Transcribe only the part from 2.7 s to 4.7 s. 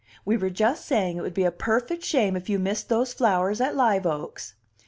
those flowers at Live Oaks."